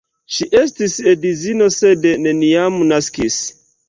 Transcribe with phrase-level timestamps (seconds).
[0.35, 3.37] Ŝi estis edzino, sed neniam naskis.